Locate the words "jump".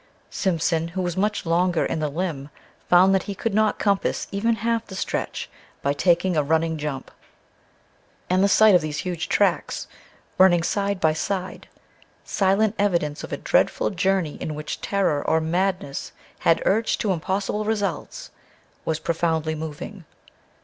6.79-7.11